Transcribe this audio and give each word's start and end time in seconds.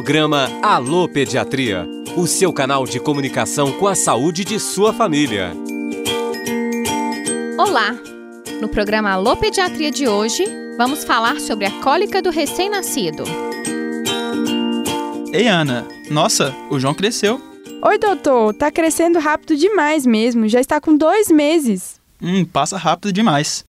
Programa 0.00 0.48
Alô 0.62 1.06
Pediatria, 1.06 1.86
o 2.16 2.26
seu 2.26 2.54
canal 2.54 2.86
de 2.86 2.98
comunicação 2.98 3.70
com 3.78 3.86
a 3.86 3.94
saúde 3.94 4.46
de 4.46 4.58
sua 4.58 4.94
família. 4.94 5.52
Olá! 7.58 7.94
No 8.62 8.68
programa 8.70 9.10
Alô 9.10 9.36
Pediatria 9.36 9.90
de 9.90 10.08
hoje, 10.08 10.42
vamos 10.78 11.04
falar 11.04 11.38
sobre 11.38 11.66
a 11.66 11.82
cólica 11.82 12.22
do 12.22 12.30
recém-nascido. 12.30 13.24
Ei, 15.34 15.46
Ana, 15.46 15.86
nossa, 16.10 16.56
o 16.70 16.80
João 16.80 16.94
cresceu. 16.94 17.38
Oi, 17.82 17.98
doutor, 17.98 18.54
tá 18.54 18.70
crescendo 18.70 19.18
rápido 19.18 19.54
demais 19.54 20.06
mesmo, 20.06 20.48
já 20.48 20.60
está 20.60 20.80
com 20.80 20.96
dois 20.96 21.30
meses. 21.30 22.00
Hum, 22.22 22.46
passa 22.46 22.78
rápido 22.78 23.12
demais. 23.12 23.64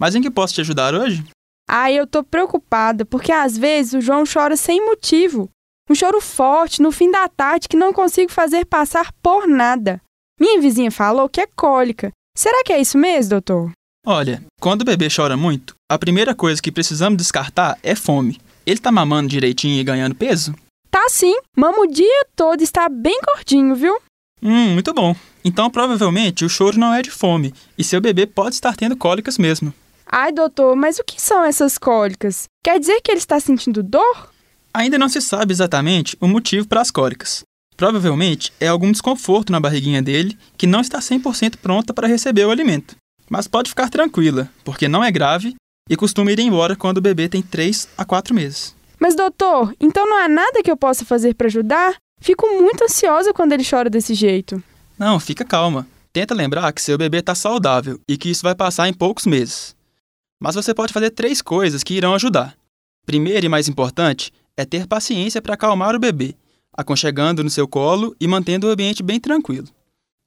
Mas 0.00 0.16
em 0.16 0.20
que 0.20 0.32
posso 0.32 0.52
te 0.52 0.62
ajudar 0.62 0.94
hoje? 0.94 1.24
Ai, 1.68 1.96
eu 1.96 2.08
tô 2.08 2.24
preocupada, 2.24 3.04
porque 3.04 3.30
às 3.30 3.56
vezes 3.56 3.92
o 3.92 4.00
João 4.00 4.24
chora 4.26 4.56
sem 4.56 4.84
motivo. 4.84 5.48
Um 5.88 5.94
choro 5.94 6.20
forte 6.20 6.82
no 6.82 6.90
fim 6.90 7.10
da 7.10 7.28
tarde 7.28 7.68
que 7.68 7.76
não 7.76 7.92
consigo 7.92 8.32
fazer 8.32 8.64
passar 8.66 9.12
por 9.22 9.46
nada. 9.46 10.00
Minha 10.40 10.60
vizinha 10.60 10.90
falou 10.90 11.28
que 11.28 11.40
é 11.40 11.46
cólica. 11.46 12.10
Será 12.36 12.64
que 12.64 12.72
é 12.72 12.80
isso 12.80 12.98
mesmo, 12.98 13.30
doutor? 13.30 13.70
Olha, 14.04 14.42
quando 14.60 14.82
o 14.82 14.84
bebê 14.84 15.08
chora 15.14 15.36
muito, 15.36 15.74
a 15.90 15.98
primeira 15.98 16.34
coisa 16.34 16.60
que 16.60 16.72
precisamos 16.72 17.16
descartar 17.16 17.78
é 17.82 17.94
fome. 17.94 18.40
Ele 18.66 18.80
tá 18.80 18.90
mamando 18.90 19.28
direitinho 19.28 19.80
e 19.80 19.84
ganhando 19.84 20.14
peso? 20.14 20.54
Tá 20.90 21.06
sim, 21.08 21.36
mama 21.56 21.80
o 21.80 21.86
dia 21.86 22.26
todo 22.34 22.60
e 22.60 22.64
está 22.64 22.88
bem 22.88 23.20
gordinho, 23.24 23.74
viu? 23.76 23.96
Hum, 24.42 24.74
muito 24.74 24.92
bom. 24.92 25.14
Então 25.44 25.70
provavelmente 25.70 26.44
o 26.44 26.48
choro 26.48 26.78
não 26.78 26.92
é 26.92 27.00
de 27.00 27.10
fome 27.10 27.54
e 27.78 27.84
seu 27.84 28.00
bebê 28.00 28.26
pode 28.26 28.56
estar 28.56 28.74
tendo 28.76 28.96
cólicas 28.96 29.38
mesmo. 29.38 29.72
Ai, 30.04 30.32
doutor, 30.32 30.74
mas 30.74 30.98
o 30.98 31.04
que 31.04 31.20
são 31.20 31.44
essas 31.44 31.78
cólicas? 31.78 32.44
Quer 32.64 32.78
dizer 32.80 33.00
que 33.00 33.10
ele 33.10 33.18
está 33.18 33.38
sentindo 33.38 33.82
dor? 33.82 34.30
Ainda 34.76 34.98
não 34.98 35.08
se 35.08 35.22
sabe 35.22 35.54
exatamente 35.54 36.18
o 36.20 36.28
motivo 36.28 36.68
para 36.68 36.82
as 36.82 36.90
cólicas. 36.90 37.42
Provavelmente 37.78 38.52
é 38.60 38.68
algum 38.68 38.92
desconforto 38.92 39.50
na 39.50 39.58
barriguinha 39.58 40.02
dele 40.02 40.36
que 40.54 40.66
não 40.66 40.82
está 40.82 40.98
100% 40.98 41.56
pronta 41.56 41.94
para 41.94 42.06
receber 42.06 42.44
o 42.44 42.50
alimento. 42.50 42.94
Mas 43.30 43.48
pode 43.48 43.70
ficar 43.70 43.88
tranquila, 43.88 44.50
porque 44.62 44.86
não 44.86 45.02
é 45.02 45.10
grave 45.10 45.54
e 45.88 45.96
costuma 45.96 46.30
ir 46.30 46.40
embora 46.40 46.76
quando 46.76 46.98
o 46.98 47.00
bebê 47.00 47.26
tem 47.26 47.40
3 47.40 47.88
a 47.96 48.04
4 48.04 48.34
meses. 48.34 48.76
Mas, 49.00 49.16
doutor, 49.16 49.74
então 49.80 50.06
não 50.06 50.18
há 50.22 50.28
nada 50.28 50.62
que 50.62 50.70
eu 50.70 50.76
possa 50.76 51.06
fazer 51.06 51.34
para 51.34 51.46
ajudar? 51.46 51.94
Fico 52.20 52.46
muito 52.60 52.84
ansiosa 52.84 53.32
quando 53.32 53.52
ele 53.52 53.64
chora 53.64 53.88
desse 53.88 54.12
jeito. 54.12 54.62
Não, 54.98 55.18
fica 55.18 55.42
calma. 55.42 55.86
Tenta 56.12 56.34
lembrar 56.34 56.70
que 56.74 56.82
seu 56.82 56.98
bebê 56.98 57.20
está 57.20 57.34
saudável 57.34 57.98
e 58.06 58.18
que 58.18 58.28
isso 58.28 58.42
vai 58.42 58.54
passar 58.54 58.86
em 58.86 58.92
poucos 58.92 59.24
meses. 59.24 59.74
Mas 60.38 60.54
você 60.54 60.74
pode 60.74 60.92
fazer 60.92 61.12
três 61.12 61.40
coisas 61.40 61.82
que 61.82 61.94
irão 61.94 62.14
ajudar. 62.14 62.54
Primeiro 63.06 63.46
e 63.46 63.48
mais 63.48 63.68
importante 63.68 64.30
é 64.56 64.64
ter 64.64 64.86
paciência 64.86 65.42
para 65.42 65.54
acalmar 65.54 65.94
o 65.94 65.98
bebê, 65.98 66.34
aconchegando 66.72 67.44
no 67.44 67.50
seu 67.50 67.68
colo 67.68 68.14
e 68.20 68.26
mantendo 68.26 68.66
o 68.66 68.70
ambiente 68.70 69.02
bem 69.02 69.20
tranquilo. 69.20 69.68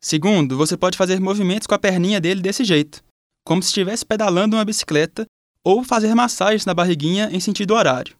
Segundo, 0.00 0.56
você 0.56 0.76
pode 0.76 0.96
fazer 0.96 1.20
movimentos 1.20 1.66
com 1.66 1.74
a 1.74 1.78
perninha 1.78 2.20
dele 2.20 2.40
desse 2.40 2.64
jeito, 2.64 3.02
como 3.44 3.62
se 3.62 3.68
estivesse 3.68 4.04
pedalando 4.04 4.56
uma 4.56 4.64
bicicleta 4.64 5.26
ou 5.64 5.82
fazer 5.82 6.14
massagens 6.14 6.64
na 6.64 6.74
barriguinha 6.74 7.28
em 7.32 7.40
sentido 7.40 7.74
horário. 7.74 8.16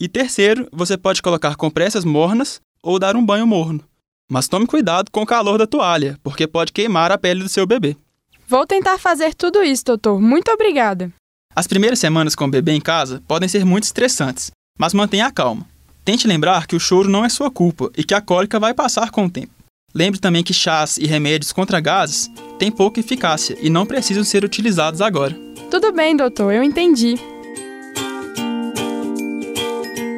E 0.00 0.08
terceiro, 0.08 0.68
você 0.72 0.96
pode 0.96 1.20
colocar 1.20 1.56
compressas 1.56 2.04
mornas 2.04 2.60
ou 2.82 2.98
dar 2.98 3.16
um 3.16 3.24
banho 3.24 3.46
morno. 3.46 3.84
Mas 4.30 4.46
tome 4.46 4.66
cuidado 4.66 5.10
com 5.10 5.22
o 5.22 5.26
calor 5.26 5.58
da 5.58 5.66
toalha, 5.66 6.18
porque 6.22 6.46
pode 6.46 6.72
queimar 6.72 7.10
a 7.10 7.18
pele 7.18 7.42
do 7.42 7.48
seu 7.48 7.66
bebê. 7.66 7.96
Vou 8.46 8.66
tentar 8.66 8.98
fazer 8.98 9.34
tudo 9.34 9.62
isso, 9.62 9.84
doutor. 9.84 10.20
Muito 10.20 10.50
obrigada. 10.50 11.12
As 11.54 11.66
primeiras 11.66 11.98
semanas 11.98 12.34
com 12.34 12.44
o 12.44 12.50
bebê 12.50 12.72
em 12.72 12.80
casa 12.80 13.22
podem 13.26 13.48
ser 13.48 13.64
muito 13.64 13.84
estressantes, 13.84 14.50
mas 14.78 14.94
mantenha 14.94 15.26
a 15.26 15.32
calma. 15.32 15.66
Tente 16.04 16.26
lembrar 16.26 16.66
que 16.66 16.76
o 16.76 16.80
choro 16.80 17.10
não 17.10 17.24
é 17.24 17.28
sua 17.28 17.50
culpa 17.50 17.90
e 17.96 18.04
que 18.04 18.14
a 18.14 18.20
cólica 18.20 18.58
vai 18.58 18.72
passar 18.72 19.10
com 19.10 19.26
o 19.26 19.30
tempo. 19.30 19.52
Lembre 19.94 20.20
também 20.20 20.42
que 20.42 20.54
chás 20.54 20.96
e 20.96 21.06
remédios 21.06 21.52
contra 21.52 21.80
gases 21.80 22.30
têm 22.58 22.70
pouca 22.70 23.00
eficácia 23.00 23.56
e 23.60 23.68
não 23.68 23.84
precisam 23.84 24.22
ser 24.22 24.44
utilizados 24.44 25.00
agora. 25.00 25.36
Tudo 25.70 25.92
bem, 25.92 26.16
doutor, 26.16 26.52
eu 26.52 26.62
entendi. 26.62 27.16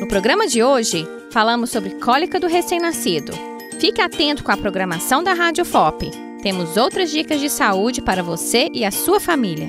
No 0.00 0.06
programa 0.06 0.46
de 0.46 0.62
hoje, 0.62 1.06
falamos 1.30 1.70
sobre 1.70 1.90
cólica 1.96 2.38
do 2.38 2.46
recém-nascido. 2.46 3.32
Fique 3.80 4.00
atento 4.00 4.44
com 4.44 4.52
a 4.52 4.56
programação 4.56 5.22
da 5.22 5.34
Rádio 5.34 5.64
FOP. 5.64 6.10
Temos 6.42 6.76
outras 6.76 7.10
dicas 7.10 7.40
de 7.40 7.50
saúde 7.50 8.00
para 8.00 8.22
você 8.22 8.68
e 8.72 8.84
a 8.84 8.90
sua 8.90 9.18
família. 9.18 9.68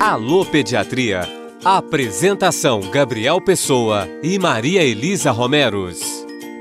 Alô 0.00 0.44
Pediatria. 0.44 1.43
Apresentação 1.64 2.78
Gabriel 2.90 3.40
Pessoa 3.40 4.06
e 4.22 4.38
Maria 4.38 4.82
Elisa 4.82 5.30
Romeros. 5.30 5.98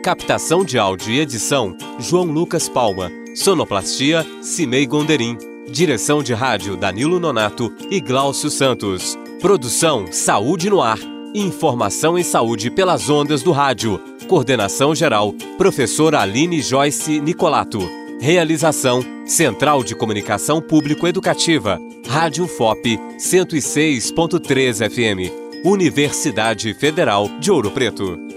Captação 0.01 0.63
de 0.63 0.79
áudio 0.79 1.11
e 1.11 1.19
edição 1.19 1.75
João 1.99 2.23
Lucas 2.23 2.69
Palma. 2.69 3.11
Sonoplastia 3.35 4.25
Cimei 4.41 4.85
Gonderim. 4.85 5.37
Direção 5.69 6.23
de 6.23 6.33
rádio 6.33 6.77
Danilo 6.77 7.19
Nonato 7.19 7.69
e 7.91 7.99
Gláucio 7.99 8.49
Santos. 8.49 9.19
Produção 9.41 10.05
Saúde 10.09 10.69
no 10.69 10.81
Ar. 10.81 10.99
Informação 11.35 12.17
em 12.17 12.23
saúde 12.23 12.71
pelas 12.71 13.09
ondas 13.09 13.43
do 13.43 13.51
rádio. 13.51 13.99
Coordenação 14.29 14.95
geral 14.95 15.33
Professora 15.57 16.21
Aline 16.21 16.61
Joyce 16.61 17.19
Nicolato. 17.19 18.02
Realização 18.23 19.01
Central 19.25 19.83
de 19.83 19.93
Comunicação 19.93 20.61
Público 20.61 21.05
Educativa. 21.05 21.77
Rádio 22.07 22.47
FOP 22.47 22.97
106.3 23.17 24.89
FM. 24.89 25.29
Universidade 25.65 26.73
Federal 26.73 27.27
de 27.41 27.51
Ouro 27.51 27.69
Preto. 27.71 28.32